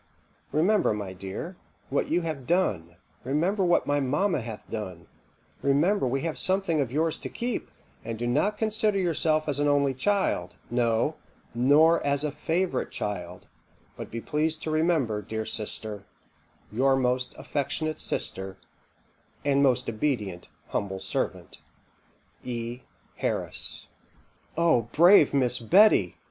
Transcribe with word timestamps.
Remember, 0.51 0.95
my 0.95 1.13
dear, 1.13 1.57
what 1.91 2.09
you 2.09 2.21
have 2.23 2.47
done; 2.47 2.95
remember 3.23 3.63
what 3.63 3.85
my 3.85 3.99
mamma 3.99 4.41
hath 4.41 4.67
done; 4.67 5.05
remember 5.61 6.07
we 6.07 6.21
have 6.21 6.39
something 6.39 6.81
of 6.81 6.91
yours 6.91 7.19
to 7.19 7.29
keep, 7.29 7.69
and 8.03 8.17
do 8.17 8.25
not 8.25 8.57
consider 8.57 8.97
yourself 8.97 9.47
as 9.47 9.59
an 9.59 9.67
only 9.67 9.93
child; 9.93 10.55
no, 10.71 11.17
nor 11.53 12.03
as 12.03 12.23
a 12.23 12.31
favourite 12.31 12.89
child; 12.89 13.45
but 13.95 14.09
be 14.09 14.19
pleased 14.19 14.63
to 14.63 14.71
remember, 14.71 15.21
Dear 15.21 15.45
sister, 15.45 16.03
Your 16.71 16.95
most 16.95 17.35
affectionate 17.37 18.01
sister, 18.01 18.57
"'and 19.45 19.61
most 19.61 19.87
obedient 19.87 20.47
humble 20.69 20.99
servant, 20.99 21.59
"'E. 22.43 22.79
HARRIS.'" 23.17 23.85
"O 24.57 24.89
brave 24.93 25.31
Miss 25.31 25.59
Betty!" 25.59 26.17